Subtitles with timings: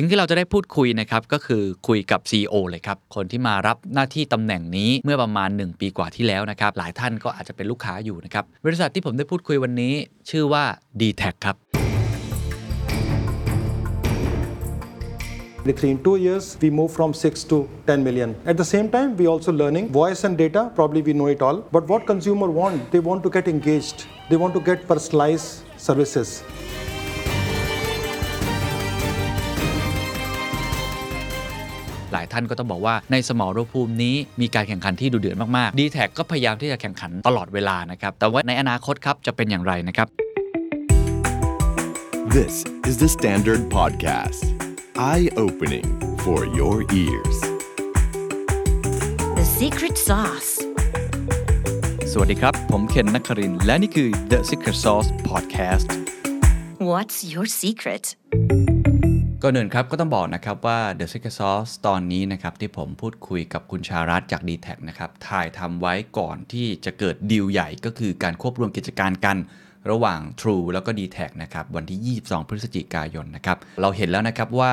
[0.00, 9.94] สิ่งที่เราจะได้พูดคุยนะครับก็คือคุยกับ CEO เลยครับ คนที่มารับหน้าที่ตำแหน่งนี้เมื่อประมาณ 1 ปีกว่าที่แล้วนะครับ หลายท่านก็อาจจะเป็นลูกค้าอยู่นะครับ บริษัทที่ผมได้พูดคุยวันนี้
[10.30, 10.64] ชื่อว่า
[11.00, 11.56] d t แทครับ
[15.68, 17.56] Literally in two years, we move from 6 to
[17.86, 18.30] 10 million.
[18.52, 20.62] At the same time, we also learning voice and data.
[20.78, 21.58] Probably we know it all.
[21.76, 22.90] But what consumer want?
[22.92, 24.06] They want to get engaged.
[24.30, 25.48] They want to get personalized
[25.88, 26.28] services.
[32.12, 40.08] หลายท่านก็ต้องบอกว่าในสมรภูมินี้มีการแข่งขันที่ดุเดือดมากๆ d t แทก็พยายามที่จะแข่งขันตลอดเวลานะครับ แต่ว่าในอนาคตครับจะเป็นอย่างไรนะครับ
[42.36, 42.54] This
[42.88, 44.42] is the Standard Podcast.
[45.12, 45.88] Eye-opening
[46.24, 47.36] for your ears.
[49.38, 50.52] The secret sauce.
[52.12, 55.88] สวัสดีครับ ผมเคนนักครินทร์และนี่คือ The Secret Sauce Podcast
[56.90, 58.04] What's your secret?
[59.42, 69.36] ก่อนอื่นครับก็ต้องบอกนะครับว่า The Secret Sauce ตอนนี้นะครับที่ผมพูดคุยกับคุณชารัตจาก d t แทนะครับถ่ายทำไว้ก่อนที่จะเกิดดีลใหญ่ก็คือการควบรวมกิจการกัน
[69.90, 74.72] ระหว่าง True แล้วก็ d t แทนะครับวันที่ 22 พฤศจิกายนนะครับเราเห็นแล้วนะครับว่า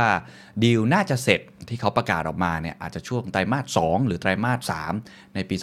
[0.63, 5.55] ดีลน่าจะเสร็จที่เขาประกาศออกมาเนี่ยอาจจะช่วงไตรมาส 2 หรือไตรมาส 3 ในปี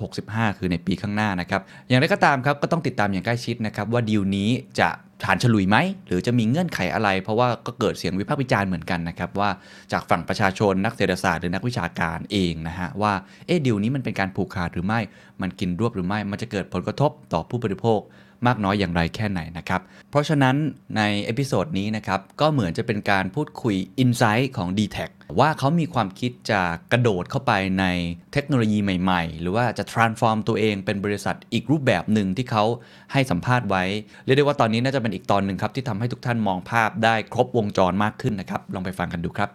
[0.00, 4.90] 2565 คือในปีข้างหน้านะครับอย่างไรก็ตามครับก็ต้องติดตามอย่างใกล้ชิดนะครับว่าดีลนี้จะ
[5.24, 5.76] ผ่านฉลุยไหม
[6.06, 9.50] หรือจะมีเงื่อนไขอะไร เพราะว่าก็เกิดเสียงวิพากษ์วิจารณ์เหมือนกันนะครับ ว่า
[9.92, 13.12] จากฝั่งประชาชนนักเศรษฐศาสตร์หรือนักวิชาการเองนะฮะ ว่า
[13.46, 15.00] เอ๊ะดีลนี้มันเป็นการผูกขาดหรือไม่
[15.40, 18.00] มันกินรวบหรือไม่ มันจะเกิดผลกระทบต่อผู้บริโภค
[18.46, 20.56] มากน้อยอย่างไรแค่ไหนนะครับ เพราะฉะนั้น
[20.96, 24.98] ใน episode นี้นะครับก็เหมือนจะเป็นการพูดคุย insight ของ dtac
[25.38, 26.60] ว่าเขามีความคิดจะ
[26.92, 27.84] กระโดดเข้าไปใน
[28.32, 32.64] เทคโนโลยีใหม่ ๆ หรือว่าจะ transform ตัวเองเป็นบริษัทอีกรูปแบบหนึ่งที่เขา
[33.12, 33.84] ให้สัมภาษณ์ไว้
[34.24, 39.50] เรียกได้ว่าตอนนี้น่าจะเป็นอีกตอนหนึ่งครับที่ทำให้ทุกท่านมองภาพได้ครบวงจรมากขึ้นนะครับ ลองไปฟังกันดูครับ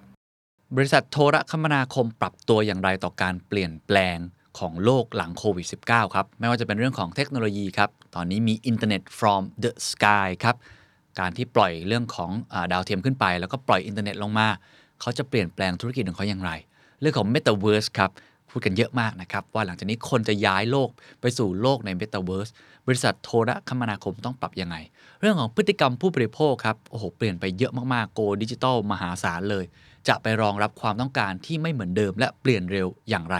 [0.75, 4.17] บริษัทโทรคมนาคมปรับตัวอย่างไรต่อการเปลี่ยนแปลง
[4.59, 10.55] ของโลกหลังโควิด -19 ครับ ไม่ว่าจะเป็นเรื่องของเทคโนโลยีครับ ตอนนี้มีอินเทอร์เน็ต from the sky ครับ
[11.19, 14.47] การที่ปล่อยเรื่องของอดาวเทียมขึ้นไป แล้วก็ปล่อยอินเทอร์เน็ตลงมา
[15.05, 16.51] เขาจะเปลี่ยนแปลงธุรกิจของเขาอย่างไร
[17.01, 18.11] เรื่องของ Metaverse ครับ
[18.49, 20.89] พูดกันเยอะมากนะครับ ว่าหลังจากนี้คนจะย้ายโลก
[21.21, 22.51] ไปสู่โลกใน Metaverse
[22.87, 24.75] บริษัทโทรคมนาคมต้องปรับยังไง
[25.21, 29.65] เรื่องของพฤติกรรมผู้บริโภคครับโอ้โหเปลี่ยนไปเยอะมากๆ go digital มหาศาลเลย
[30.07, 33.37] จะไปรองรับความต้องการที่ไม่เหมือนเดิม และเปลี่ยนเร็วอย่างไร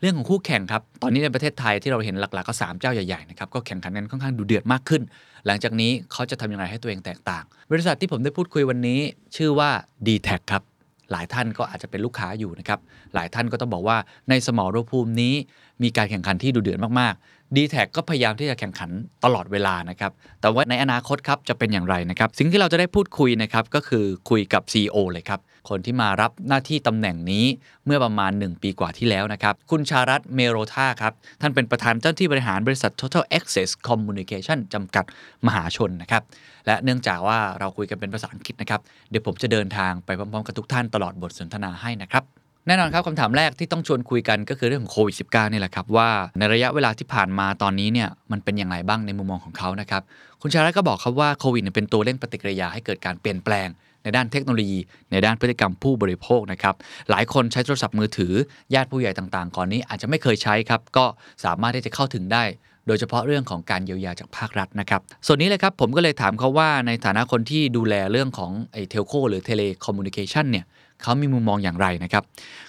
[0.00, 5.02] เรื่องของคู่แข่งครับตอนนี้ในประเทศไทยที่เราเห็นหลักๆก็3เจ้าใหญ่ๆนะครับก็แข่งขันกันค่อนข้างดุเดือดมากขึ้น
[5.46, 9.00] หลังจากนี้เขาจะทำยังไงให้ตัวเองแตกต่าง บริษัทที่ผมได้พูดคุยวันนี้
[9.36, 9.70] ชื่อว่า
[10.06, 10.62] d t แทครับ
[11.10, 12.78] หลายท่านก็อาจจะเป็นลูกค้าอยู่นะครับ
[13.14, 13.96] หลายท่านก็ต้องบอกว่า
[14.28, 15.34] ในสมรภูมินี้
[15.82, 18.90] มีการแข่งขันที่ดุเดือดมากๆ d t แทก็พยายามที่จะแข่งขัน
[19.24, 27.44] ตลอดเวลานะครับ แต่ว่าในอนาคตครับจะเป็นอย่างไรนะครับ สิ่งที่เราจะได้พูดคุยนะครับก็คือคุยกับ CEO เลยครับ คนที่มารับหน้าที่ตำแหน่งนี้
[27.86, 35.04] เมื่อประมาณ 1 ปีกว่าที่แล้วนะครับ คุณชารัตเมโรธาครับ ท่านเป็นประธานเจ้าหน้าที่บริหารบริษัท Total Access Communication จำกัด
[35.46, 36.22] มหาชนนะครับ
[36.66, 38.80] และเนื่องจากว่าเราคุยกันเป็นภาษาอังกฤษนะครับ
[39.10, 42.24] เดี๋ยวผมจะเดินทางไปพร้อมๆกับทุกท่านตลอดบทสนทนาให้นะครับ
[42.66, 46.08] แน่นอนครับคำถามแรกที่ต้องชวนคุยกันก็คือเรื่องของโควิด -19 นี่แหละครับ ว่า
[46.38, 50.02] ในระยะเวลาที่ผ่านมาตอนนี้เนี่ยมันเป็นอย่างไรบ้างในมุมมองของเขานะครับ
[50.42, 53.68] คุณชารัตก็บอกครับว่าโควิดเนี่ยเป็นตัวเร่งปฏิกิริยาให้เกิดการเปลี่ยนแปลง
[54.04, 54.78] ในด้านเทคโนโลยี
[55.10, 56.74] ในด้านพฤติกรรมผู้บริโภคนะครับ
[57.10, 58.32] หลายคนใช้โทรศัพท์มือถือ
[58.74, 61.04] ญาติผู้ใหญ่ต่างๆ ก่อนนี้อาจจะไม่เคยใช้ครับก็
[61.44, 62.44] สามารถที่จะเข้าถึงได้
[62.86, 70.64] โดยเฉพาะเรื่องของการเยียวยาจากภาครัฐนะครับ ส่วนนี้เลยครับผมก็เลยถามเขาว่าในฐานะคนที่ดูแลเรื่องของไอ้ telco หรือ telecommunication เนี่ย
[71.02, 72.22] เขามีมุมมองอย่างไรนะครับ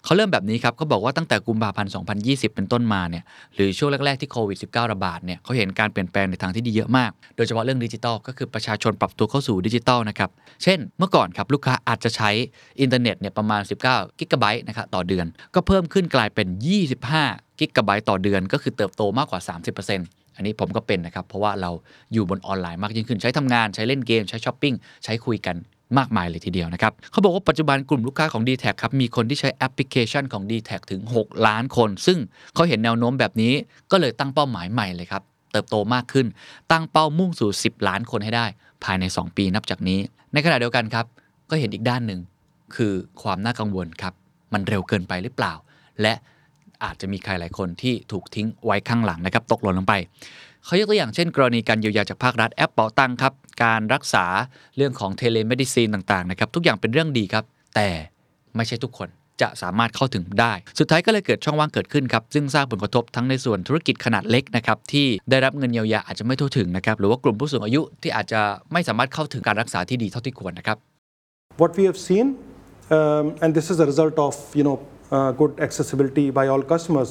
[0.04, 1.92] เขาเริ่มแบบนี้ครับเขาบอกว่าตั้งแต่กุมภาพันธ์
[2.24, 3.24] 2020 เป็นต้นมาเนี่ย
[3.56, 10.30] หรือช่วงแรก ๆ ที่โควิด -19 ระบาดเนี่ยเขาเห็นการเปลี่ยนแปลงในทางที่ดีเยอะมาก โดยเฉพาะเรื่องดิจิทัลก็คือประชาชนปรับตัวเข้าสู่ดิจิทัลนะครับ
[10.64, 12.30] เช่น เมื่อก่อนครับลูกค้าอาจจะใช้
[12.82, 15.26] อินเทอร์เน็ตเนี่ยประมาณ 19กิกะไบต์นะครับต่อเดือน
[15.56, 16.48] ก็เพิ่มขึ้นกลายเป็น
[17.04, 19.42] 25กิกะไบต์ต่อเดือน ก็คือเติบโตมากกว่า
[19.88, 21.72] 30%อันนี้ผมก็เป็นนะครับ เพราะว่าเรา
[22.14, 25.56] อยู่บนออนไลน์มากยิ่งขึ้น ใช้ทำงานใช้เล่นเกม ใช้ช้อปปิ้ง ใช้คุยกัน
[25.98, 32.18] มากมายเลยทีเดียวนะครับ เขาบอกว่าปัจจุบันกลุ่มลูกค้าของ dtac ครับ มีคนที่ใช้แอปพลิเคชันของ dtac ถึง 6 ล้านคน ซึ่ง
[32.54, 33.54] เขาเห็นแนวโน้มแบบนี้
[33.92, 36.28] ก็เลยตั้งเป้าหมายใหม่เลยครับ เติบโตมากขึ้น
[36.72, 38.46] ตั้งเป้ามุ่งสู่ 10 ล้านคนให้ได้
[38.84, 40.00] ภายใน 2 ปีนับจากนี้
[40.34, 41.06] ในขณะเดียวกันครับ
[41.50, 42.22] ก็เห็นอีกด้านหนึ่ง
[42.76, 44.14] คือความน่ากังวลครับ
[44.54, 45.54] มันเร็วเกินไปหรือเปล่า
[46.02, 46.14] และ
[46.84, 49.94] อาจจะมีใครหลายคนที่ถูกทิ้งไว้ข้างหลังนะครับ ตกหล่นลงไป
[50.66, 53.34] เขายกตัวอย่างเช่น กรณีการเยียวยาจากภาครัฐแอปเป๋าตังครับ
[53.64, 54.26] การรักษา
[54.78, 57.44] เรื่องของ telemedicine ต่างๆนะครับทุกอย่างเป็นเรื่องดีครับ
[57.76, 57.88] แต่
[58.56, 59.10] ไม่ใช่ทุกคน
[59.42, 68.42] จะสามารถเข้าถึงได้ สุดท้ายก็เลยเกิดช่องว่างเกิดขึ้นครับ ซึ่งสร้างผลกระทบทั้งในส่วนธุรกิจขนาดเล็กนะครับ ที่ได้รับเงินเยียวยาอาจจะไม่ทั่วถึงนะครับ หรือว่ากลุ่มผู้สูงอายุที่อาจจะ
[68.74, 70.78] ไม่สามารถเข้าถึงการรักษาที่ดีเท่าที่ควรนะครับ
[71.62, 72.26] What we have seen
[72.98, 74.78] um, and this is a result of you know
[75.16, 77.10] uh, good accessibility by all customers,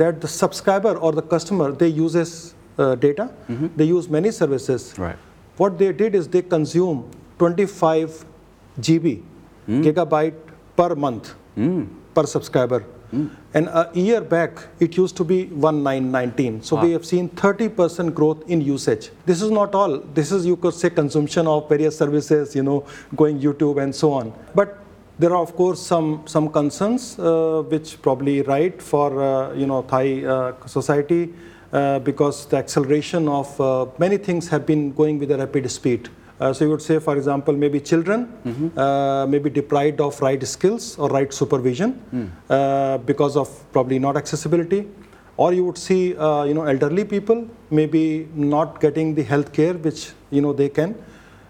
[0.00, 2.30] that the subscriber or the customer they uses
[2.78, 3.30] uh, data,
[3.76, 4.94] they use many services.
[4.98, 5.16] Right.
[5.56, 8.24] What they did is they consume 25
[8.80, 9.22] GB
[9.68, 10.34] gigabyte
[10.76, 11.34] per month
[12.14, 12.84] per subscriber.
[13.54, 16.62] And a year back, it used to be 1919.
[16.62, 19.10] So we have seen 30% growth in usage.
[19.24, 19.98] This is not all.
[19.98, 22.84] This is, you could say, consumption of various services, you know,
[23.16, 24.32] going YouTube and so on.
[24.54, 24.78] But
[25.18, 29.82] there are, of course, some, some concerns uh, which probably right for, uh, you know,
[29.82, 31.32] Thai uh, society
[31.70, 36.08] because the acceleration of uh, many things have been going with a rapid speed.
[36.40, 38.20] Uh, so you would say, for example, maybe children
[38.76, 42.00] uh, may be deprived of right skills or right supervision
[42.48, 44.86] uh, because of probably not accessibility.
[45.36, 49.74] Or you would see, uh, you know, elderly people maybe not getting the health care
[49.74, 50.94] which, you know, they can.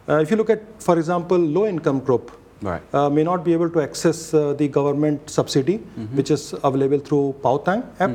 [0.08, 2.82] Uh, if you look at, for example, low-income group, Right.
[2.92, 5.76] uh, may not be able to access uh, the government subsidy,
[6.18, 8.10] which is available through Pautang app.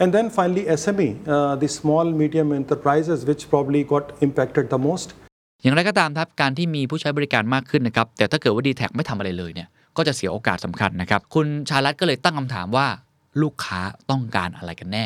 [0.00, 5.08] And then finally, SME, uh, the small medium enterprises, which probably got impacted the most.
[5.62, 12.86] อย่างไรก็ตามครับการที่มีผู้ใช้บริการมากขึ้นนะครับ แต่ถ้าเกิดว่า d t แท็ไม่ทำอะไรเลยเนี่ย ก็จะเสียโอกาสสำคัญนะครับ คุณชาลัดก็เลยตั้งคำถามว่า
[13.42, 13.80] ลูกค้า
[14.10, 15.04] ต้องการอะไรกันแน่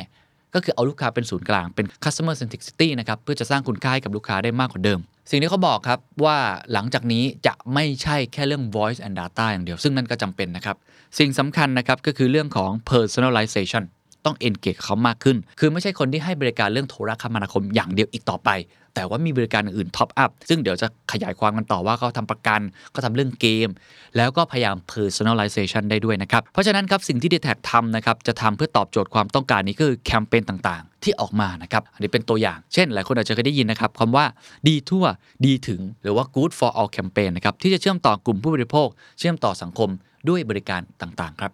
[0.55, 4.99] ก็คือเอาลูกค้าเป็นศูนย์กลางเป็น customer centricity นะครับ เพื่อจะสร้างคุณค่าให้กับลูกค้าได้มากกว่าเดิม
[5.31, 6.37] สิ่งที่เขาบอกครับว่า
[6.73, 10.77] หลังจากนี้จะไม่ใช่แค่เรื่อง voice and data อย่างเดียว ซึ่งนั่นก็จำเป็นนะครับ
[11.19, 13.85] สิ่งสำคัญนะครับก็คือเรื่องของ personalization
[14.25, 18.51] ต้อง engage กับเขามากขึ้น คือไม่ใช่คนที่ให้บริการเรื่องโทรคมนาคมอย่างเดียวอีกต่อไป
[18.95, 22.61] แต่ว่ามีบริการอื่น top up ซึ่งเดี๋ยวจะขยายความกันต่อว่าเขาทำประกัน
[22.93, 23.69] เขาทำเรื่องเกม
[24.17, 34.25] แล้วก็พยายาม personalization ได้ด้วยนะครับ เพราะฉะนั้นครับสิ่งที่ d t แททำนะครับจะทำเพื่อตอบโจทย์ความต้องการนี้คือแคมเปญต่างๆ ที่ออกมานะครับอันนี้เป็นตัวอย่าง เช่น หลายคนอาจจะเคยได้ยินนะครับคำว่า
[34.69, 35.05] ดีทั่ว
[35.47, 39.89] ดีถึงหรือว่า good for all campaign นะครับที่จะเชื่อมต่อกลุ่มผู้บริโภค เชื่อมต่อสังคม
[40.29, 41.53] ด้วยบริการต่างๆครับ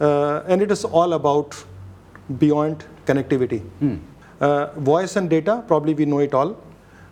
[0.00, 1.50] Uh, and it is all about
[2.38, 3.62] beyond connectivity.
[4.40, 6.56] Uh, voice and data, probably we know it all.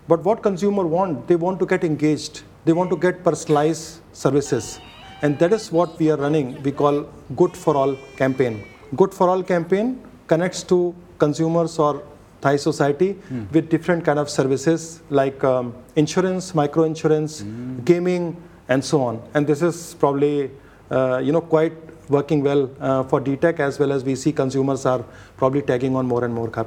[0.08, 2.42] But what consumer want, they want to get engaged.
[2.64, 4.80] They want to get personalized services.
[5.22, 6.60] And that is what we are running.
[6.62, 8.64] We call Good for All campaign.
[8.96, 12.02] Good for All campaign connects to consumers or
[12.40, 13.18] Thai society
[13.52, 17.44] with different kind of services like um, insurance, micro insurance,
[17.84, 18.36] gaming,
[18.68, 19.22] and so on.
[19.34, 20.50] And this is probably
[20.90, 21.74] uh, you know quite
[22.16, 25.02] working well uh, for DTech as well as we see consumers are
[25.38, 26.50] probably tagging on more and more.
[26.56, 26.66] Kap.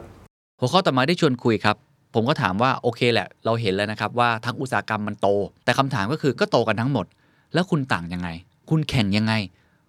[0.59, 1.75] หัวข้อต่อมาที่ชวนคุยครับ
[2.13, 5.27] ผมก็ถามว่าโอเคแหละ เราเห็นแล้วนะครับว่าทั้งอุตสาหกรรมมันโต
[5.63, 7.05] แต่คำถามก็คือก็โตกันทั้งหมด
[7.53, 8.29] แล้วคุณต่างยังไง
[8.69, 9.33] คุณแข่งยังไง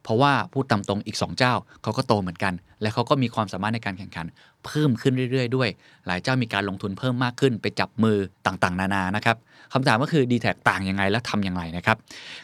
[0.03, 2.53] เพราะว่าพูดตามตรงอีก 2 เจ้าเขาก็โตเหมือนกัน
[2.83, 4.27] และเขาก็มีความสามารถในการแข่งขัน
[4.65, 5.69] เพิ่มขึ้นเรื่อย ๆ ด้วย
[6.06, 8.17] หลายเจ้ามีการลงทุนเพิ่มมากขึ้นไปจับมือ
[8.47, 9.37] ต่างๆ นานานะครับ
[9.73, 11.97] คำถามก็คือ d t แทต่างยังไงและทำยังไงนะครับ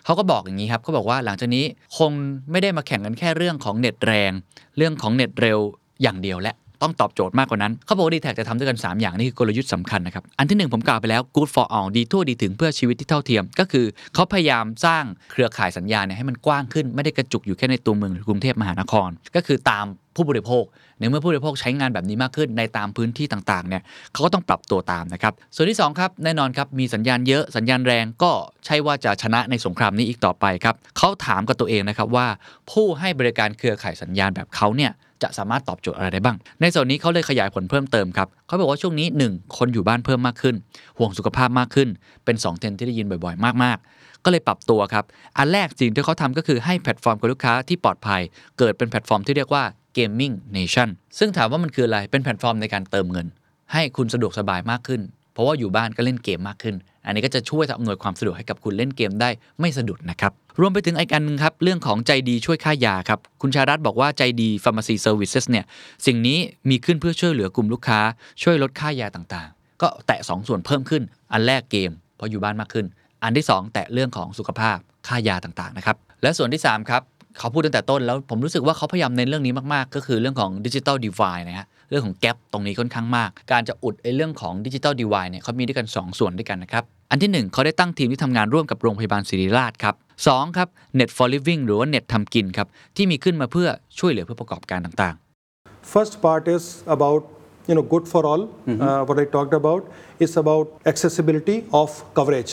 [0.04, 1.64] เขาก็บอกอย่างนี้ครับเขาบอกว่าหลังจากนี้
[1.98, 2.10] คง
[2.50, 4.32] ไม่ได้มาแข่งกันแค่เรื่องของเน็ตแรง
[4.76, 5.58] เรื่องของเน็ตเร็ว
[6.02, 19.10] อย่างเดียวและ ต้องตอบโจทย์มากกว่านั้น เขาบอกว่า d t แท็จะทำด้วยกัน 3 อย่างนี่คือกลยุทธ์สำคัญนะครับ อันที่ 1 ผมกล่าวไปแล้ว good for all ดีทั่วดีถึงเพื่อชีวิตที่เท่าเทียม ก็คือเขาพยายามสร้างเครือข่ายสัญญาณเนี่ยให้มันกว้างขึ้นไม่ได้กระจุกอยู่แค่ในตัวเมืองหรือกรุงเทพมหานคร
[19.36, 19.86] ก็คือตาม
[20.16, 20.64] ผู้บริโภค
[20.98, 28.32] ในเมื่อผู้บริโภคใช้งานแบบนี้มากขึ้นในตามพื้นที่ต่างๆเนี่ยเขาก็ต้องปรับตัวตามนะครับ ส่วนที่ 2 ครับแน่นอนครับมีสัญญาณเยอะสัญญาณแรงก็
[28.66, 32.26] ใช่ว่าจะชนะในสงครามนี้อีกต่อไปครับเขาถามกับตัวเองนะครับว่า
[32.70, 40.54] ผู้ให้บริการเครือข่ายสัญญาณแบบเขาเนี่ย จะสามารถตอบโจทย์อะไรได้บ้าง ในส่วนนี้เขาเลยขยายผลเพิ่มเติมครับเขาบอกว่าช่วงนี้ 1 คนอยู่บ้านเพิ่มมากขึ้น
[40.98, 41.88] ห่วงสุขภาพมากขึ้น
[42.24, 45.04] เป็น 2 เทรนด์ที่ได้ยินบ่อยๆ มากๆ ก็เลยปรับตัวครับ
[45.38, 48.20] อันแรกสิ่งที่เขาทำก็คือให้แพลตฟอร์มกับลูกค้าที่ปลอดภัย
[48.58, 49.64] เกิดเป็นแพลตฟอร์มที่เรียกว่า
[49.96, 53.26] Gaming Nation ซึ่งถามว่ามันคืออะไรเป็นแพลตฟอร์มในการเติมเงิน
[53.72, 55.00] ให้คุณสะดวกสบายมากขึ้น
[55.40, 59.30] เพราะว่าอยู่บ้านก็เล่นเกมมากขึ้น อันนี้ก็จะช่วยอำนวยความสะดวกให้กับคุณเล่นเกมได้
[59.60, 65.64] ไม่สะดุดนะครับรวมไปถึงอีกอันหนึ่งครับ เรื่องของใจดีช่วยค่ายาครับ คุณชารัตบอกว่าใจดี Pharmacy Services เนี่ย
[66.06, 66.38] สิ่งนี้
[66.70, 68.00] มีขึ้นเพื่อช่วยเหลือกลุ่มลูกค้า
[68.42, 72.86] ช่วยลดค่ายาต่างๆ ก็แตะ 2 ส่วนเพิ่มขึ้น อันแรกเกมเพราะอยู่บ้านมากขึ้น
[73.22, 74.78] อันที่ 2 แตะเรื่องของสุขภาพ
[75.08, 77.02] ค่ายาต่างๆนะครับและส่วนที่ 3 ครับ
[77.38, 89.94] เขาพูดตั้งแต่ต้นแล้วผมรู้สึกว่าเขาพยายามเน้นเรื่องนี้มากๆ ก็คือเรื่องของดิจิ t a ลดีฟายนะฮะ เรื่องของแกลตรงนี้ค่อนข้างมาก การจะอุดไอ้เรื่องของดิจิ t a ลดีฟายเนี่ยเขามีด้วยกัน 2 ส่วนด้วยกันนะครับ อันที่ 1เขาได้ตั้งทีมที่ทำงานร่วมกับโรงพยาบาลศิริราชครับ
[90.26, 90.68] สองครับ
[90.98, 92.66] Net for Living หรือว่า Net ทำกินครับ
[92.96, 93.68] ที่มีขึ้นมาเพื่อ
[93.98, 96.64] ช่วยเหลือผู้ประกอบการต่างๆ First part is
[96.96, 97.22] about
[97.68, 98.42] you know good for all.
[98.68, 99.82] Uh, what I talked about
[100.24, 102.52] is about accessibility of coverage,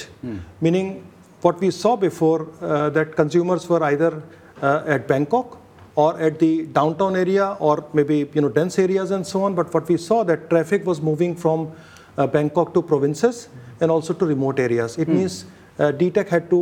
[0.65, 0.87] meaning
[1.45, 4.11] what we saw before uh, that consumers were either
[4.67, 5.47] uh, at Bangkok
[5.97, 9.55] or at the downtown area or maybe you know dense areas and so on.
[9.59, 11.71] But what we saw that traffic was moving from
[12.17, 13.49] uh, Bangkok to provinces
[13.81, 14.97] and also to remote areas.
[14.97, 15.45] It means
[15.79, 16.61] uh, DTech had to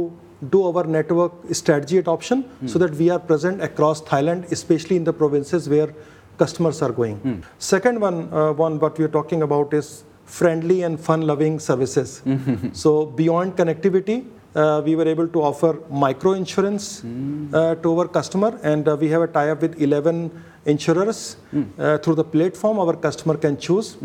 [0.49, 5.13] do our network strategy adoption so that we are present across Thailand, especially in the
[5.13, 5.93] provinces where
[6.37, 7.43] customers are going.
[7.59, 12.21] Second one, uh, one what we are talking about is friendly and fun-loving services.
[12.73, 14.25] so beyond connectivity,
[14.55, 19.09] uh, we were able to offer micro insurance uh, to our customer, and uh, we
[19.09, 20.31] have a tie-up with 11
[20.65, 21.37] insurers
[21.77, 22.79] uh, through the platform.
[22.79, 23.97] Our customer can choose.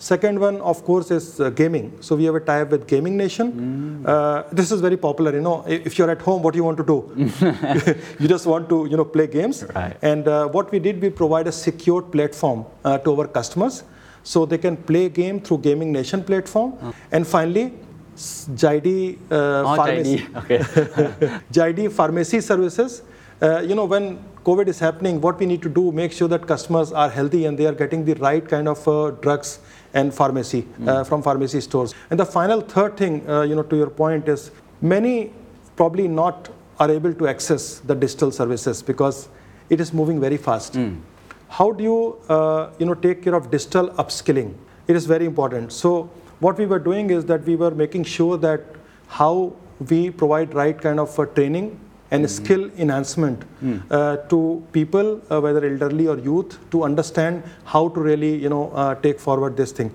[0.00, 1.86] Second one, of course, is uh, gaming.
[2.00, 4.06] So we have a tie-up with Gaming Nation.
[4.06, 5.32] Uh, this is very popular.
[5.34, 6.98] You know, if you're at home, what do you want to do?
[8.20, 9.64] you just want to, you know, play games.
[9.74, 9.96] Right.
[10.02, 13.82] And uh, what we did, we provide a secured platform uh, to our customers,
[14.22, 16.94] so they can play game through Gaming Nation platform.
[17.10, 17.72] And finally,
[18.18, 20.26] JID, uh, oh, pharmacy.
[20.36, 21.88] Okay.
[21.90, 23.02] Pharmacy services.
[23.40, 26.46] Uh, you know, when COVID is happening, what we need to do, make sure that
[26.46, 29.60] customers are healthy and they are getting the right kind of uh, drugs
[29.94, 31.06] and pharmacy mm.
[31.06, 31.94] from pharmacy stores.
[32.10, 35.32] And the final third thing, uh, you know, to your point is many
[35.76, 39.28] probably not are able to access the digital services because
[39.70, 40.74] it is moving very fast.
[40.74, 41.00] Mm.
[41.48, 44.54] How do you, uh, you know, take care of digital upskilling?
[44.86, 45.72] It is very important.
[45.72, 46.10] So
[46.44, 48.62] what we were doing is that we were making sure that
[49.20, 49.34] how
[49.90, 51.66] we provide right kind of uh, training
[52.10, 53.38] and skill enhancement
[53.90, 54.38] uh, to
[54.72, 59.18] people, uh, whether elderly or youth, to understand how to really, you know, uh, take
[59.26, 59.90] forward this thing.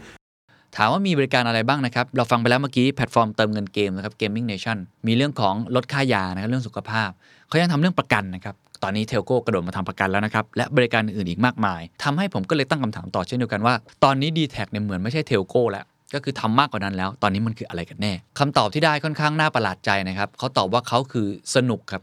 [0.78, 7.10] ถามว่ามีบริการอะไรบ้างนะครับ เราฟังไปแล้วเมื่อกี้แพลตฟอร์มเติมเงินเกมนะครับ Gaming Nation มีเรื่องของลดค่ายานะครับเรื่องสุขภาพ
[7.48, 22.02] เขายังทำเรื่องประกันนะครับ ตอนนี้ telco กระโดดมาทำประกันแล้วนะครับ และบริการอื่นๆอีกมากมายทำให้ผมก็เลยตั้งคำถามต่อเช่นเดียวกันว่า ตอนนี้ d t แทเนี่ยเหมือนไม่ใช่ telco แล้ว ก็คือทำมากกว่านั้นแล้ว ตอนนี้มันคืออะไรกันแน่คำตอบที่ได้ค่อนข้างน่าประหลาดใจนะครับเขาตอบว่าเขาคือสนุกครับ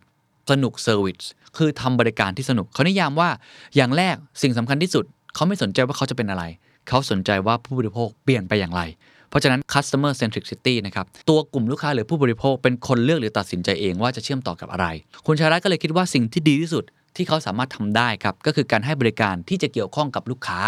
[0.51, 1.23] สนุก service
[1.57, 3.29] คือทำบริการที่สนุกเขานิยามว่า
[3.77, 6.45] อย่างแรกสิ่งสำคัญที่สุด เขาไม่สนใจว่าเขาจะเป็นอะไร
[6.89, 8.83] เขาสนใจว่าผู้บริโภคเปลี่ยนไปอย่างไร
[9.29, 14.87] เพราะฉะนั้น customer centricity นะครับ ตัวกลุ่มลูกค้าหรือผู้บริโภคเป็นคนเลือกหรือตัดสินใจเองว่าจะเชื่อมต่อกับอะไร
[15.27, 16.85] คุณชารัตก็เลยคิดว่าสิ่งที่ดีที่สุด
[17.17, 20.61] ที่เขาสามารถทำได้ครับก็คือการให้บริการที่จะเกี่ยวข้องกับลูกค้า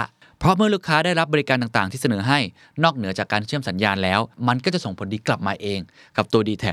[0.43, 2.39] เพราะเมื่อลูกค้าได้รับบริการต่างๆ ที่เสนอให้
[2.83, 5.81] นอกเหนือจากการเชื่อมสัญญาณแล้ว มันก็จะส่งผลดีกลับมาเอง
[6.17, 6.65] กับตัว d t แท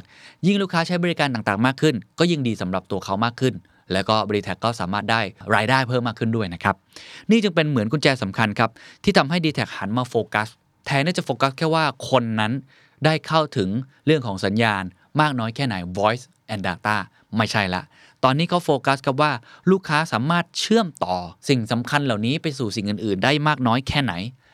[0.46, 3.54] ยิ่งลูกค้าใช้บริการต่างๆ มากขึ้น ก็ยิ่งดีสำหรับตัวเขามากขึ้น
[3.94, 5.22] แล้วก็บริแท็ก็สามารถได้
[5.56, 6.76] รายได้เพิ่มมากขึ้นด้วยนะครับ
[7.32, 8.70] นี่จึงเป็นเหมือนกุญแจสำคัญครับ
[9.04, 10.48] ที่ทำให้ d t แทหันมาโฟกัส
[10.86, 12.52] แทนที่จะโฟกัสแค่ว่าคนนั้น
[13.06, 13.70] ได้เข้าถึง
[14.06, 14.84] เรื่องของสัญญาณ
[15.22, 16.24] มากน้อยแค่ไหน voice
[16.54, 16.98] and data
[17.38, 17.82] ไม่ใช่ละ
[18.24, 19.32] ตอนนี้เขาโฟกัสกับว่า
[19.72, 21.16] ลูกค้าสามารถเชื่อมต่อ
[21.50, 24.14] สิ่งสำคัญเหล่านี้ไปสู่สิ่งอื่น ๆ ได้มากน้อยแค่ไหน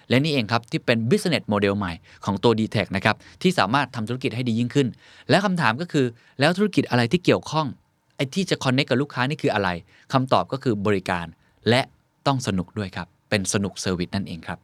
[0.10, 1.93] และนี่เองครับ ที่เป็น business model ใหม่
[2.25, 4.88] ของตัว dtac นะครับ ที่สามารถทำธุรกิจให้ดียิ่งขึ้น
[5.29, 6.05] และคำถามก็คือ
[6.39, 7.67] แล้วธุรกิจอะไรที่เกี่ยวข้อง
[8.15, 9.69] ไอ้ที่จะ connect กับลูกค้านี่คืออะไร
[10.13, 11.25] คำตอบก็คือบริการ
[11.69, 11.81] และ
[12.27, 14.57] ต้องสนุกด้วยครับเป็นสนุก serviceนั่นเองครับ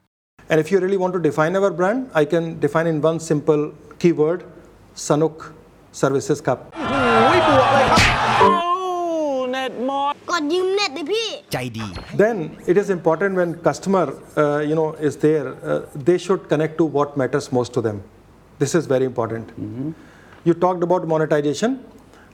[0.51, 3.61] And if you really want to define our brand, I can define in one simple
[4.01, 4.39] keyword,
[5.07, 5.35] สนุก
[6.01, 6.59] Services ครับ
[8.67, 8.70] ก
[9.90, 9.90] ด
[10.52, 11.28] ยืมเน็ตดิพี่
[12.22, 12.36] Then
[12.70, 14.06] it is important when customer,
[14.42, 17.96] uh, you know, is there, uh, they should connect to what matters most to them.
[18.62, 19.46] This is very important.
[20.48, 21.70] You talked about monetization.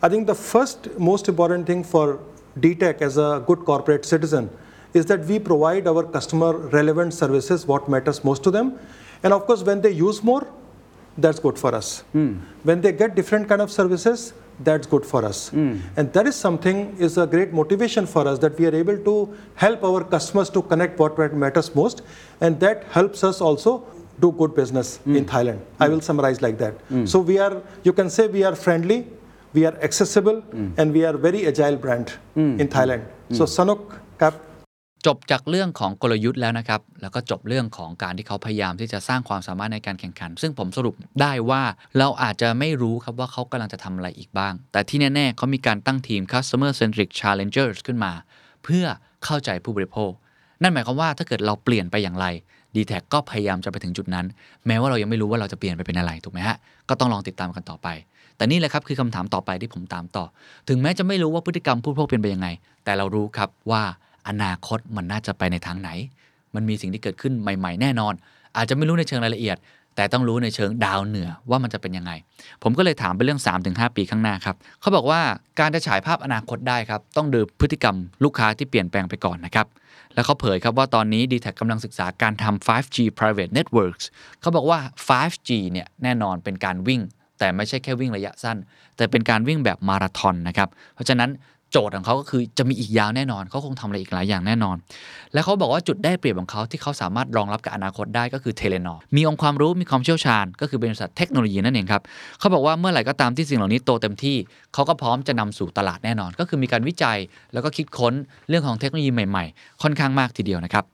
[0.04, 0.78] I think the first
[1.10, 2.04] most important thing for
[2.64, 4.44] DTEC as a good corporate citizen
[4.98, 8.66] is that we provide our customer relevant services, what matters most to them.
[9.22, 10.44] And of course, when they use more,
[11.24, 11.88] that's good for us.
[12.68, 14.18] When they get different kind of services,
[14.61, 15.49] that's good for us.
[15.49, 15.77] Hmm.
[15.95, 19.35] And that is something is a great motivation for us that we are able to
[19.55, 22.01] help our customers to connect what matters most,
[22.41, 23.85] and that helps us also
[24.19, 25.15] do good business hmm.
[25.15, 25.59] in Thailand.
[25.79, 25.93] I hmm.
[25.93, 26.75] will summarize like that.
[27.05, 29.07] So we are, you can say we are friendly,
[29.53, 30.43] we are accessible,
[30.77, 33.05] and we are very agile brand in Thailand.
[33.31, 34.33] So Sanuk Kap
[35.05, 41.63] จบจากเรื่องของกลยุทธ์แล้วนะครับ แล้วก็จบเรื่องของการที่เขาพยายามที่จะสร้างความสามารถในการแข่งขัน ซึ่งผมสรุปได้ว่า
[41.97, 48.13] เราอาจจะไม่รู้ครับว่าเขากำลังจะทำอะไรอีกบ้าง แต่ที่แน่ ๆ เขามีการตั้งทีม customer centric challengers ขึ้นมา
[48.63, 48.85] เพื่อ
[49.25, 50.11] เข้าใจผู้บริโภค
[50.61, 52.25] นั่นหมายความว่าถ้าเกิดเราเปลี่ยนไปอย่างไร
[52.75, 54.25] d t แทก็พยายามจะไปถึงจุดนั้น
[54.67, 56.57] แม้ว่าเรายังไม่รู้ว่าเราจะเปลี่ยนไปเป็นอะไรถูกไหมฮะ
[56.89, 57.87] ก็ต้องลองติดตามกันต่อไป
[58.37, 60.25] แต่นี่แหละครับคือคำถามต่อไปที่ผมตามต่อ
[60.69, 62.47] ถึงแม้จะไม่รู้ว่าพฤติกรรมผู้บริโภคเป็นไปยังไง
[62.83, 63.83] แต่เรารู้ครับว่า
[64.27, 65.89] อนาคตมันน่าจะไปในทางไหน
[66.55, 68.13] มันมีสิ่งที่เกิดขึ้นใหม่ ๆ แน่นอน
[68.57, 69.57] อาจจะไม่รู้ในเชิงรายละเอียด
[69.95, 72.11] แต่ต้องรู้ในเชิงดาวเหนือว่ามันจะเป็นยังไง
[72.63, 75.21] ผมก็เลยถามไปเรื่อง 3-5 ปีข้างหน้าครับเขาบอกว่า
[75.59, 79.67] การจะฉายภาพอนาคตได้ครับต้องดูพฤติกรรมลูกค้าที่เปลี่ยนแปลงไปก่อนนะครับ
[80.13, 84.05] แล้วเขาเผยครับว่าตอนนี้ d t แทกำลังศึกษาการทำ 5G private networks
[84.41, 87.01] เขาบอกว่า 5G เนี่ยแน่นอนเป็นการวิ่ง
[87.39, 88.57] แต่ไม่ใช่แค่วิ่งระยะสั้น
[88.97, 91.29] แต่เป็นการวิ่งแบบมาราธอนนะครับ เพราะฉะนั้น
[91.71, 94.75] โจทย์ของเขาก็คือจะมีอีกยาวแน่นอน เขาคงทำอะไรอีกหลายอย่างแน่นอน
[95.33, 102.01] และเขาบอกว่าจุดได้เปรียบของเขาที่เขาสามารถรองรับกับอนาคตได้ก็คือเทเลนอมีองค์ความรู้มีความเชี่ยวชาญ ก็คือบริษัทเทคโนโลยีนั่นเองครับ
[102.39, 104.37] เขาบอกว่าเมื่อไหร่ก็ตามที่สิ่งเหล่านี้โตเต็มที่
[104.73, 107.17] เขาก็พร้อมจะนำสู่ตลาดแน่นอน ก็คือมีการวิจัย
[107.53, 108.13] แล้วก็คิดค้น
[108.49, 110.85] เรื่องของเทคโนโลยีใหม่ ๆ ค่อนข้างมากทีเดียวนะครับ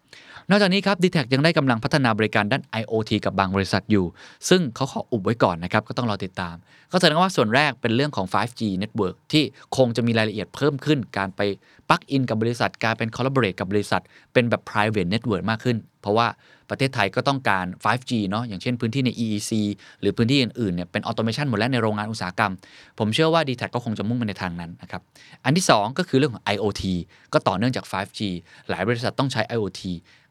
[0.49, 4.05] นอกจากนี้ครับ d t แทยังได้กำลังพัฒนาบริการด้าน IoT กับบางบริษัทอยู่
[4.49, 6.55] ซึ่งเขาขออุบไว้ก่อนนะครับ ก็ต้องรอติดตาม
[6.91, 9.43] ก็แสดงว่าส่วนแรกเป็นเรื่องของ 5G network ที่
[9.77, 11.41] คงจะมีรายละเอียดเพิ่มขึ้น การไป
[11.89, 14.01] ปักอินกับบริษัท การเป็น collaborate กับบริษัท
[14.33, 16.27] เป็นแบบ private network มากขึ้น เพราะว่า
[16.69, 19.51] ประเทศไทยก็ต้องการ 5G เนาะ อย่างเช่นพื้นที่ใน EEC
[20.01, 22.53] หรือพื้นที่อื่นๆ เนี่ย เป็น automation หมดแล้วในโรงงานอุตสาหกรรม
[22.99, 25.01] ผมเชื่อว่า d t แทก็คงจะมุ่งไปในทางนั้นนะครับ
[25.45, 26.83] อันที่ 2 ก็คือเรื่องของ IoT
[27.33, 28.19] ก็ต่อเนื่องจาก 5G
[28.69, 29.81] หลายบริษัทต้องใช้ IoT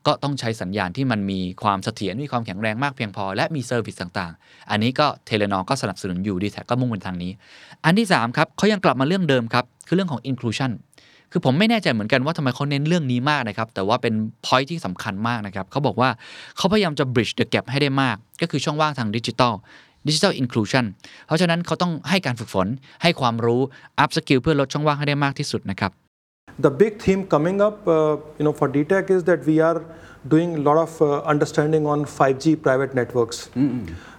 [0.07, 7.33] ก็ต้องใช้สัญญาณที่มันมีความเสถียรมีความแข็งแรงมากเพียงพอ และมี service ต่างๆ อันนี้ก็ Telenor ก็สนับสนุนอยู่ dtac ก็มุ่งเป็นทางนี้
[7.85, 10.73] อันที่3ครับเขายังกลับมาเรื่องเดิมครับคือเรื่องของ inclusion
[11.33, 14.15] คือผมไม่แน่ใจเหมือนกันว่าทำไมเขาเน้นเรื่องนี้มากนะครับ แต่ว่าเป็น
[14.47, 16.11] point ที่สำคัญมากนะครับเขาบอกว่า
[16.57, 19.55] เขาพยายามจะ bridge the gap ให้ได้มาก ก็คือช่องว่างทางดิจิทัล
[20.09, 20.85] ดิจิทัลอินคลูชัน
[21.27, 22.67] เพราะฉะนั้นเขาต้องให้การฝึกฝน
[23.03, 23.61] ให้ความรู้
[24.03, 25.93] up skill เพื่อลดช่องว่างให้ได้มากที่สุดนะครับ
[26.59, 29.85] The big theme coming up, uh, you know, for DTEC is that we are
[30.29, 33.49] doing a lot of uh, understanding on 5G private networks.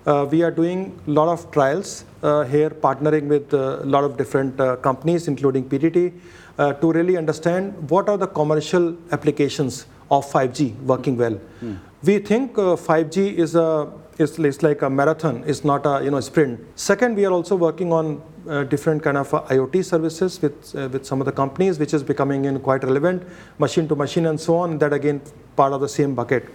[0.05, 4.17] Uh, we are doing a lot of trials uh, here, partnering with a lot of
[4.17, 6.13] different uh, companies, including PTT,
[6.57, 11.39] uh, to really understand what are the commercial applications of 5G working well.
[12.03, 16.19] We think uh, 5G is a is like a marathon, it's not a you know
[16.19, 16.59] sprint.
[16.75, 20.89] Second, we are also working on uh, different kind of uh, IoT services with uh,
[20.89, 23.23] with some of the companies, which is becoming in quite relevant,
[23.57, 24.77] machine to machine and so on.
[24.79, 25.21] That again
[25.55, 26.49] part of the same bucket.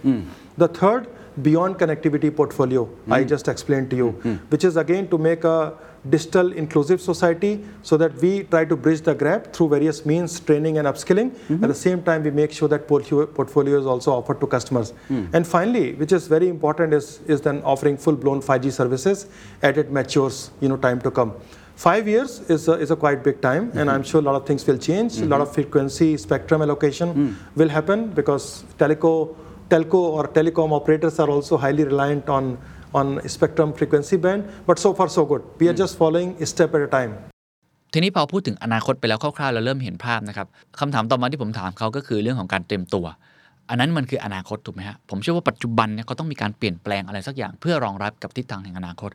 [0.57, 1.07] The third,
[1.41, 4.09] beyond connectivity portfolio, I just explained to you,
[4.49, 5.73] which is again to make a
[6.09, 10.77] digital inclusive society so that we try to bridge the gap through various means training
[10.77, 11.31] and upskilling.
[11.63, 14.93] At the same time we make sure that portfolio, is also offered to customers.
[15.33, 19.27] And finally which is very important is, is then offering full blown 5g services
[19.61, 21.33] as it matures you know time to come
[21.85, 24.43] five years is a, is a quite big time and i'm sure a lot of
[24.49, 27.07] things will change a lot of frequency spectrum allocation
[27.59, 28.45] will happen because
[28.81, 29.13] teleco
[29.71, 32.45] telco or telecom operators are also highly reliant on
[32.99, 34.41] on spectrum frequency band.
[34.67, 35.43] But so far, so good.
[35.59, 37.13] We are just following a step at a time.
[37.93, 40.47] ทีนี้พอพูดถึงอนาคตไปแล้วคร่าวๆเราเริ่มเห็นภาพนะครับ
[40.79, 43.05] คำถามต่อมาที่ผมถามเขาก็คือเรื่องของการเตรียมตัว
[43.69, 49.09] อันนั้นมันคืออนาคตถูกไหมฮะผมเชื่อว่าปัจจุบันเนี่ยเขาต้องมีการเปลี่ยนแปลงอะไรสักอย่าง เพื่อรองรับกับทิศทางแห่งอนาคต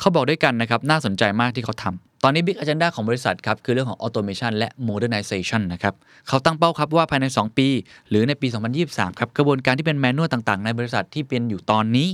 [0.00, 5.94] เขาบอกด้วยกันนะครับน่าสนใจมากที่เขาทำ ตอนนี้ Big Agenda ของบริษัทครับ คือเรื่องของ Automation และ Modernization นะครับ
[6.28, 7.68] เขาตั้งเป้าครับว่าภายใน 2 ปี
[8.08, 8.48] หรือในปี
[8.82, 12.08] 2023 ครับ กระบวนการที่เป็นแมนนวลต่างๆ ในบริษัทที่เป็นอยู่ตอนนี้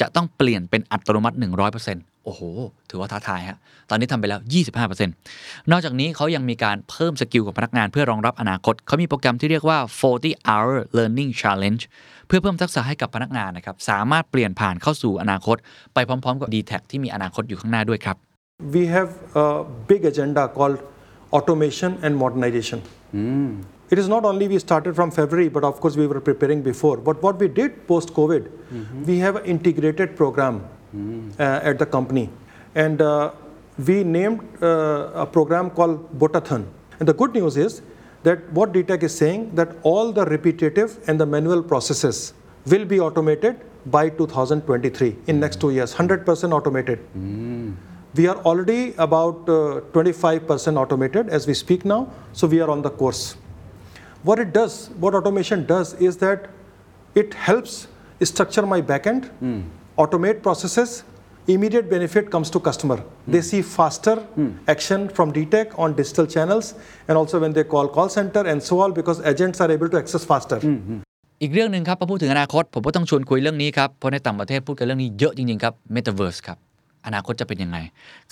[0.00, 1.36] จะต้องเปลี่ยนเป็นอัตโนมัติ
[1.80, 2.40] 100%โอ้โห
[2.90, 3.58] ถือว่าท้าทายฮะ
[3.90, 4.40] ตอนนี้ทำไปแล้ว
[4.80, 5.06] 25%
[5.70, 9.78] นอกจากนี้เขายังมีการเพิ่มสกิลของพนักงานเพื่อรองรับอนาคต เขามีโปรแกรมที่เรียกว่า
[10.14, 11.82] 40 hour learning challenge
[12.26, 15.56] เพื่อเพิ่มทักษะให้กับพนักงานนะครับ สามารถเปลี่ยนผ่านเข้าสู่อนาคต
[15.94, 18.29] ไปพร้อม ๆ กับ d t แทที่มีอนาคตอยู่ข้างหน้าด้วยครับ
[18.62, 20.80] We have a big agenda called
[21.32, 22.82] automation and modernization.
[23.90, 26.96] It is not only we started from February, but of course we were preparing before.
[26.96, 28.48] But what we did post COVID,
[29.06, 30.64] we have an integrated program
[31.38, 32.30] uh, at the company.
[32.74, 33.32] And uh,
[33.86, 36.66] we named uh, a program called Botathon.
[37.00, 37.82] And the good news is
[38.22, 42.34] that what DTEC is saying that all the repetitive and the manual processes
[42.66, 46.98] will be automated by 2023 in next two years, 100% automated.
[48.17, 52.01] We are already about uh, 25% automated as we speak now,
[52.31, 53.35] so we are on the course.
[54.23, 56.49] What it does, what automation does, is that
[57.13, 57.87] it helps
[58.23, 59.29] structure my backend,
[59.97, 61.03] automate processes.
[61.47, 63.03] Immediate benefit comes to customer.
[63.27, 64.15] They see faster
[64.67, 66.73] action from DTEC on digital channels,
[67.07, 69.97] and also when they call call center and so on, because agents are able to
[70.03, 70.59] access faster.
[71.41, 76.57] อีกเรื่องหนึ่งครับพอพูดถึงอนาคต ผมก็ต้องชวนคุยเรื่องนี้ครับ เพราะในต่างประเทศพูดกันเรื่องนี้เยอะจริงๆครับ Metaverse ครับ
[77.06, 77.78] อนาคตจะเป็นยังไง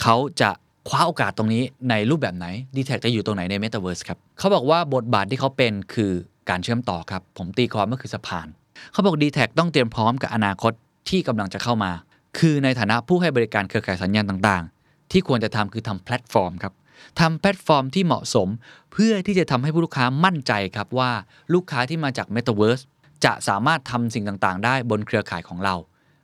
[0.03, 0.51] เขาจะ
[0.89, 6.13] คว้าโอกาสตรงนี้ในรูปแบบไหน d t แทจะอยู่ตรงไหนใน Metaverse ครับเขาบอกว่าบทบาทที่เขาเป็นคือ
[6.51, 8.47] การเชื่อมต่อครับ ผมตีความก็คือสะพาน
[8.93, 10.73] เขาบอก d t แทต้องเตรียมพร้อมกับอนาคต
[11.09, 11.93] ที่กำลังจะเข้ามา
[12.39, 16.73] คือในฐานะผู้ให้บริการเครือข่ายสัญญาณต่างๆ ที่ควรจะทำคือทำแพลตฟอร์มครับ
[17.21, 18.49] ทำแพลตฟอร์มที่เหมาะสม
[18.93, 21.11] เพื่อที่จะทำให้ผู้ลูกค้ามั่นใจครับว่า
[21.55, 22.83] ลูกค้าที่มาจาก Metaverse
[23.25, 25.75] จะสามารถทำสิ่งต่างๆ ได้บนเครือข่ายของเรา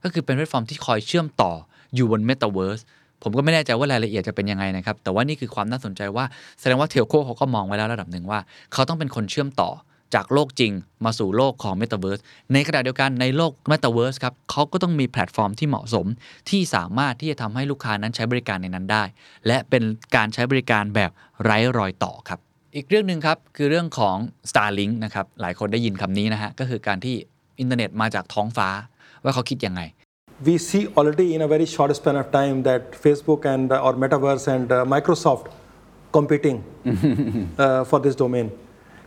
[0.03, 1.53] ก็คือเป็นแพลตฟอร์มที่คอยเชื่อมต่อ
[1.95, 2.83] อยู่บน Metaverse
[3.23, 6.25] ผมก็ไม่แน่ใจว่ารายละเอียดจะเป็นยังไงนะครับ แต่ว่านี่คือความน่าสนใจว่า
[6.61, 8.41] แสดงว่า telco เขาก็มองไว้แล้วระดับหนึ่งว่า
[8.73, 9.71] เขาต้องเป็นคนเชื่อมต่อ
[10.15, 10.73] จากโลกจริง
[11.05, 16.07] มาสู่โลกของ Metaverse ในขณะเดียวกันในโลก Metaverse ครับเขาก็ต้องมีแพลตฟอร์มที่เหมาะสม
[16.51, 19.05] ที่สามารถที่จะทำให้ลูกค้านั้นใช้บริการในนั้นได้
[19.47, 19.83] และเป็น
[20.17, 21.11] การใช้บริการแบบ
[21.43, 22.39] ไร้รอยต่อครับ
[22.77, 24.17] อีกเรื่องหนึ่งครับคือเรื่องของ
[24.51, 27.15] Starlink นะครับหลายคนได้ยินคำนี้นะฮะก็คือการที่
[27.61, 28.69] อินเทอร์เน็ตมาจากท้องฟ้า
[29.25, 29.81] ว่าเขาคิดยังไง
[30.43, 33.95] we see already in a very short span of time that Facebook and uh, or
[33.95, 35.51] Metaverse and uh, Microsoft
[36.13, 36.65] competing
[37.59, 38.51] uh, for this domain.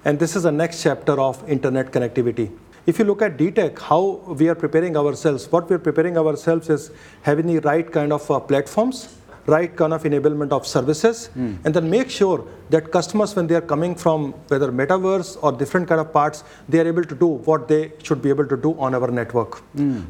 [0.05, 2.51] And this is the next chapter of internet connectivity.
[2.85, 6.69] If you look at DTech, how we are preparing ourselves, what we are preparing ourselves
[6.69, 6.91] is
[7.23, 9.16] having the right kind of uh, platforms,
[9.47, 13.61] right kind of enablement of services, and then make sure that customers, when they are
[13.73, 17.67] coming from whether metaverse or different kind of parts, they are able to do what
[17.67, 19.61] they should be able to do on our network.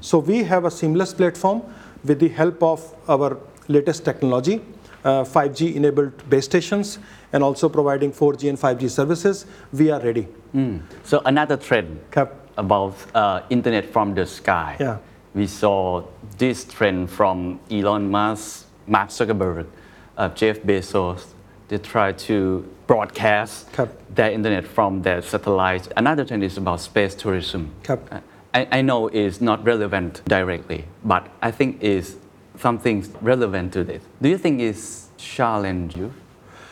[0.02, 1.62] So we have a seamless platform
[2.04, 4.62] with the help of our latest technology,
[5.04, 6.98] uh, 5G enabled base stations,
[7.34, 9.46] and also providing 4G and 5G services.
[9.72, 10.28] We are ready.
[11.04, 12.34] So another trend Cap.
[12.58, 14.78] about uh, internet from the sky.
[14.80, 14.98] Yeah.
[15.36, 16.04] We saw
[16.38, 19.68] this trend from Elon Musk, Mark Zuckerberg,
[20.18, 21.26] uh, Jeff Bezos.
[21.68, 23.90] They try to broadcast Cap.
[24.16, 25.90] their internet from their satellites.
[25.98, 27.72] Another trend is about space tourism.
[27.90, 27.98] Uh,
[28.54, 32.16] I, I know it's not relevant directly, but I think it's
[32.58, 34.02] something relevant to this.
[34.22, 36.14] Do you think it's challenge you?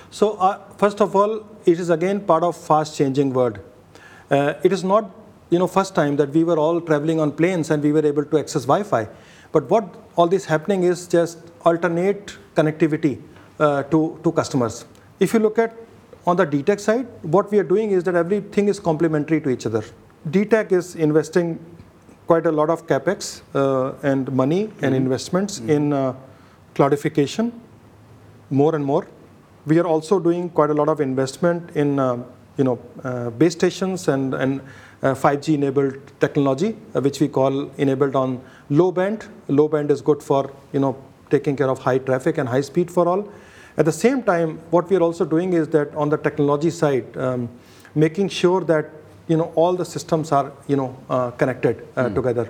[0.09, 3.59] So uh, first of all, it is again part of fast-changing world.
[4.31, 5.11] Uh, it is not,
[5.49, 8.23] you know, first time that we were all traveling on planes and we were able
[8.23, 9.09] to access Wi-Fi.
[9.51, 13.21] But what all this happening is just alternate connectivity
[13.59, 14.85] uh, to to customers.
[15.19, 15.75] If you look at
[16.27, 19.65] on the DTech side, what we are doing is that everything is complementary to each
[19.65, 19.83] other.
[20.29, 21.59] DTech is investing
[22.27, 26.13] quite a lot of capex uh, and money and investments in uh,
[26.73, 27.51] cloudification
[28.49, 29.07] more and more.
[29.65, 32.23] We are also doing quite a lot of investment in uh,
[32.57, 34.61] you know uh, base stations and and
[35.03, 39.25] uh, 5G enabled technology, uh, which we call enabled on low band.
[39.47, 40.95] Low band is good for you know
[41.33, 43.21] taking care of high traffic and high speed for all.
[43.77, 47.07] At the same time, what we are also doing is that on the technology side,
[47.25, 47.41] um,
[48.05, 48.85] making sure that
[49.31, 52.47] you know all the systems are you know uh, connected uh, together.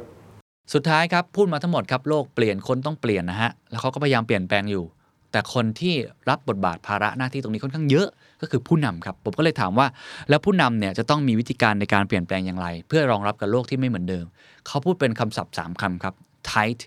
[0.73, 4.85] สุดท้ายครับพูดมาทั้งหมดครับโลกเปลี่ยนคนต้องเปลี่ยนนะฮะแล้วเขาก็พยายามเปลี่ยนแปลงอยู่
[5.31, 5.95] แต่คนที่
[6.29, 8.07] รับบทบาทภาระหน้าที่ตรงนี้ค่อนข้างเยอะ
[8.41, 9.88] ก็คือผู้นำครับผมก็เลยถามว่า
[10.29, 14.25] แล้วผู้นำเนี่ยจะต้องมีวิธีการในการเปลี่ยนแปลงอย่างไร เพื่อรองรับกับโลกที่ไม่เหมือนเดิม
[14.67, 16.13] เขาพูดเป็นคำศัพท์3คำครับ
[16.51, 16.81] tight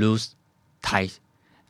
[0.00, 0.26] loose
[0.88, 1.12] tight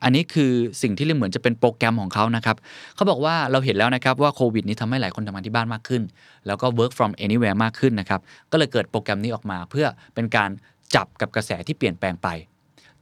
[0.05, 2.57] อันนี้คือสิ่งที่เหมือนจะเป็นโปรแกรมของเขานะครับ
[2.95, 6.03] เขาบอกว่าเราเห็นแล้วนะครับว่าโควิดนี้ทำให้หลายคนทำงานที่บ้านมากขึ้น
[6.47, 10.51] แล้วก็ work from anywhere มากขึ้นนะครับก็เลยเกิดโปรแกรมนี้ออกมา เพื่อเป็นการ
[10.95, 12.29] จับกับกระแสที่เปลี่ยนแปลงไป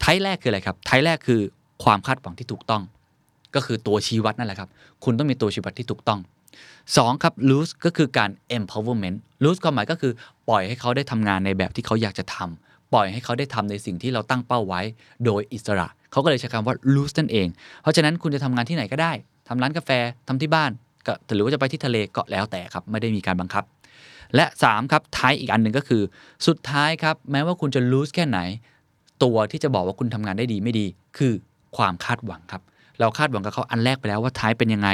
[0.01, 1.41] ไทยแรกคืออะไรครับไทยแรกคือ
[1.85, 2.83] ความคาดหวังที่ถูกต้อง
[3.55, 4.69] ก็คือตัวชี้วัดนั่นแหละครับ
[5.05, 6.21] คุณต้องมีตัวชี้วัดที่ถูกต้อง
[6.71, 10.13] 2ครับ loose ก็คือการ empowerment loose ความหมายก็คือ
[10.49, 14.81] ปล่อยให้เขาได้ทำงานในแบบที่เขาอยากจะทำ ปล่อยให้เขาได้ทำในสิ่งที่เราตั้งเป้าไว้
[15.25, 17.49] โดยอิสระ เขาก็เลยใช้คำว่า loose นั่นเอง
[17.83, 19.13] เพราะฉะนั้นคุณจะทำงานที่ไหนก็ได้
[19.49, 19.91] ทำร้านกาแฟ
[20.29, 20.71] ทำที่บ้าน
[21.07, 23.65] ก็หรือว่าจะไปที่ทะเลก็แล้วแต่ครับ ไม่ได้มีการบังคับ
[24.37, 26.03] และ3ครับท้ายอีกอันหนึ่งก็คือ
[26.47, 28.39] สุดท้ายครับ แม้ว่าคุณจะ loose แค่ไหน
[29.23, 30.87] ตัวที่จะบอกว่าคุณทำงานได้ดีไม่ดี
[31.19, 31.33] คือ
[31.77, 32.63] ความคาดหวังครับ
[33.01, 34.89] เราคาดหวังกับเขาอันแรกไปแล้วว่าท้ายเป็นยังไง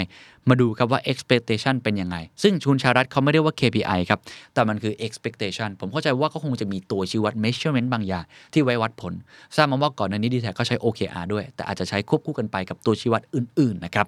[0.49, 4.21] มาดูครับว่า expectation เป็นยังไง ซึ่งชุนชารัตเขาไม่ได้ว่า KPI ครับ
[4.55, 9.13] แต่มันคือ expectation ผมเข้าใจว่าเขาคงจะมีตัวชี้วัด measurement บางอย่างที่ไว้วัดผล
[9.57, 14.07] ทราบมาว่าก่อนหน้านี้ดีแท็ก็ใช้ OKR ด้วย แต่อาจจะใช้ควบคู่กันไปกับตัวชี้วัดอื่นๆนะครับ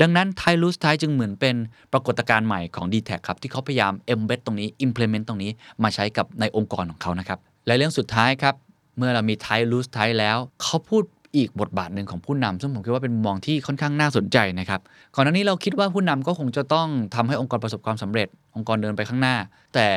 [0.00, 1.56] ดังนั้น t i ลูส t ายจึงเหมือนเป็น
[1.92, 5.50] ปรากฏการณ์ใหม่ของ d t แทครับที่เขาพยายาม embed ตรงนี้ implement ตรงนี้
[5.82, 8.54] มาใช้กับในองค์กรของเขานะครับและเรื่องสุดท้ายครับ
[8.98, 11.02] เมื่อเรามีไทลูสไทแล้วเขาพูด
[11.36, 14.80] อีกบทบาทหนึ่งของผู้นำซึ่งผมคิดว่าเป็นมุมมองที่ค่อนข้างน่าสนใจนะครับ
[15.14, 19.36] ก่อนหน้านี้เราคิดว่าผู้นำก็คงจะต้องทำให้องค์กรประสบความสำเร็จ องค์กรเดินไปข้างหน้า
[19.74, 19.88] แต่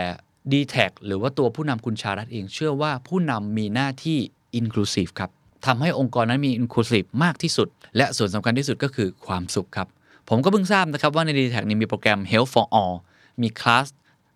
[0.52, 4.18] d t แทหรือว่าตัวผู้นำคุณชารัตเอง เชื่อว่าผู้นำมีหน้าที่
[4.60, 5.30] inclusive ครับ
[5.66, 7.68] ทำให้องค์กรนั้นมี inclusive มากที่สุด
[7.98, 9.88] และส่วนสำคัญที่สุดก็คือความสุขครับ
[10.30, 12.96] ผมก็เพิ่งทราบนะครับว่าใน d t แทนี้มีโปรแกรม Health for All
[13.42, 13.88] มีคลาส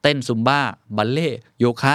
[0.01, 0.59] เต้นซุมบ้า
[0.97, 1.29] บัลเล่
[1.59, 1.93] โยคะ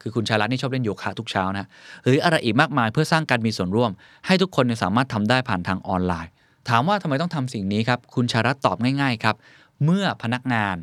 [0.00, 1.66] คือคุณชาลัตนี่ชอบเล่นโยคะทุกเช้านะ
[2.04, 3.90] หรืออะไรอีกมากมายเพื่อสร้างการมีส่วนร่วม
[4.26, 6.30] ให้ทุกคนสามารถทำได้ผ่านทางออนไลน์
[6.68, 9.36] ถามว่าทำไมต้องทำสิ่งนี้ครับ คุณชารัตตอบง่ายๆครับ
[9.84, 10.76] เมื่อพนักงาน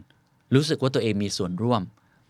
[0.55, 1.81] รู้สึกว่าตัวเองมีส่วนร่วม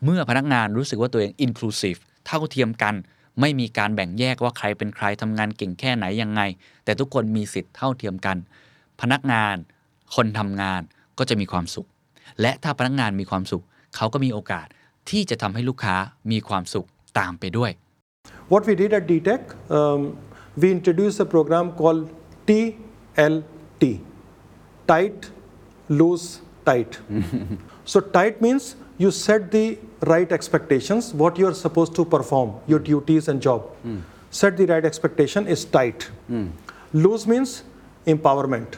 [0.04, 2.96] เมื่อพนักงานรู้สึกว่าตัวเอง inclusive เท่าเทียมกัน
[3.42, 6.42] ไม่มีการแบ่งแยกว่าใครเป็นใครทำงานเก่งแค่ไหนยังไง
[6.86, 8.38] แต่ทุกคนมีสิทธิ์เท่าเทียมกัน
[9.02, 9.56] พนักงาน
[10.16, 10.82] คนทำงาน
[11.18, 11.88] ก็จะมีความสุข
[12.42, 13.64] และถ้าพนักงานมีความสุข
[13.96, 14.68] เขาก็มีโอกาส
[15.10, 15.96] ที่จะทำให้ลูกค้า
[16.32, 16.88] มีความสุข
[17.20, 17.72] ตามไปด้วย
[18.52, 19.44] What we did at DTech,
[19.78, 20.02] um,
[20.62, 22.04] we introduced a program called
[22.48, 23.84] TLT
[24.92, 25.30] tight,
[25.90, 26.28] loose,
[26.66, 26.92] tight.
[27.92, 28.64] so, tight means
[28.98, 29.78] you set the
[30.14, 33.62] right expectations, what you are supposed to perform, your duties and job.
[34.32, 36.10] Set the right expectation is tight.
[36.94, 37.64] Loose means
[38.06, 38.78] empowerment.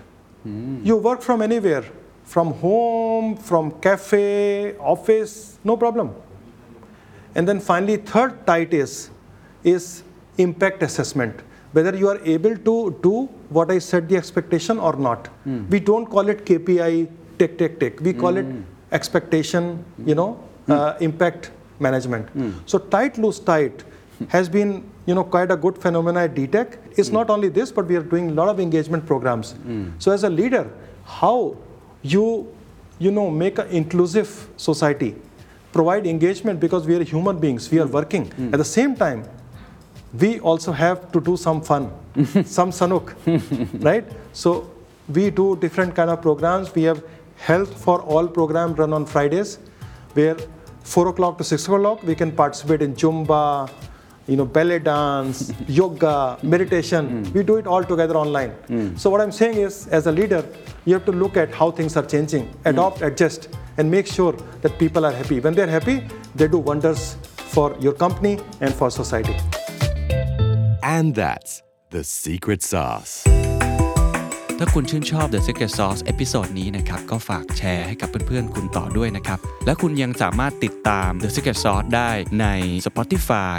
[0.89, 1.85] You work from anywhere
[2.29, 6.15] from home, from cafe, office, no problem.
[7.33, 9.09] And then finally, third tight is,
[9.63, 10.03] is
[10.37, 11.41] impact assessment.
[11.71, 15.27] Whether you are able to do what I said the expectation or not.
[15.45, 15.67] Hmm.
[15.69, 17.99] We don't call it KPI, tick, tick, tick.
[17.99, 18.61] We call it hmm.
[18.91, 20.33] expectation, you know,
[20.65, 20.71] hmm.
[20.71, 22.29] uh, impact management.
[22.67, 23.83] So tight, loose, tight
[24.27, 26.77] has been, you know, quite a good phenomena at DTEC.
[26.97, 29.55] It's not only this, but we are doing a lot of engagement programs.
[29.97, 30.69] So as a leader,
[31.05, 31.55] how
[32.01, 32.53] you,
[32.99, 35.15] you know, make an inclusive society,
[35.71, 37.93] provide engagement because we are human beings, we are hmm.
[37.93, 38.25] working.
[38.31, 38.53] Hmm.
[38.53, 39.25] At the same time,
[40.13, 41.91] we also have to do some fun,
[42.45, 43.13] some sanuk,
[43.83, 44.05] right?
[44.33, 44.71] So
[45.07, 46.73] we do different kind of programs.
[46.73, 47.03] We have
[47.37, 49.59] health for all program run on Fridays,
[50.13, 50.37] where
[50.83, 53.69] four o'clock to six o'clock we can participate in Zumba,
[54.28, 57.02] you know, belly dance, yoga, meditation.
[57.34, 58.52] We do it all together online.
[58.96, 60.42] So what I'm saying is, as a leader,
[60.86, 63.40] you have to look at how things are changing, adopt, adjust,
[63.78, 65.40] and make sure that people are happy.
[65.44, 65.96] When they're happy,
[66.38, 67.16] they do wonders
[67.54, 69.36] for your company and for society.
[70.96, 71.52] And that's
[71.94, 73.12] the secret sauce.
[74.58, 82.46] ถ้าคุณชื่นชอบ The Secret Sauce เอพิโซดนี้นะครับ ก็ฝากแชร์ให้กับเพื่อนๆ คุณต่อด้วยนะครับ และคุณยังสามารถติดตาม The Secret Sauce ได้ใน
[82.86, 83.58] Spotify,